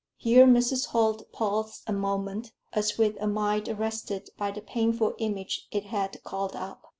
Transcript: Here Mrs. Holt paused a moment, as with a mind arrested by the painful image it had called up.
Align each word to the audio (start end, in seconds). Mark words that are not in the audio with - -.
Here 0.17 0.47
Mrs. 0.47 0.87
Holt 0.87 1.31
paused 1.31 1.83
a 1.85 1.93
moment, 1.93 2.53
as 2.73 2.97
with 2.97 3.17
a 3.21 3.27
mind 3.27 3.69
arrested 3.69 4.31
by 4.35 4.49
the 4.49 4.59
painful 4.61 5.13
image 5.19 5.67
it 5.69 5.83
had 5.83 6.23
called 6.23 6.55
up. 6.55 6.87